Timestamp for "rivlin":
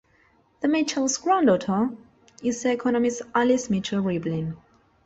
4.03-4.57